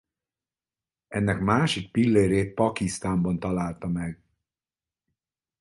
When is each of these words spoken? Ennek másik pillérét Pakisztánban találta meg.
Ennek 1.07 1.39
másik 1.39 1.91
pillérét 1.91 2.53
Pakisztánban 2.53 3.39
találta 3.39 3.87
meg. 3.87 4.21